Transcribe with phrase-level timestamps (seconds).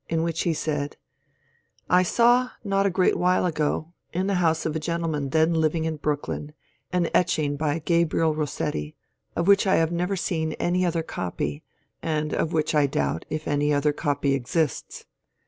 [0.09, 0.97] in which he said:—
[1.57, 5.85] *< I saw, not a great while ago, in the house of a gentleman then living
[5.85, 6.53] in Brooklyn,
[6.91, 8.95] an etching hy Gabriel Rossetti,
[9.35, 11.61] of which I have never seen any other copy,
[12.01, 15.05] and of which I doubt if any other copy exists.